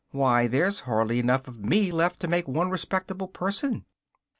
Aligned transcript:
Why, 0.09 0.47
there's 0.47 0.79
hardly 0.89 1.19
enough 1.19 1.47
of 1.47 1.63
me 1.63 1.91
left 1.91 2.21
to 2.21 2.27
make 2.27 2.47
one 2.47 2.71
respectable 2.71 3.27
person!" 3.27 3.85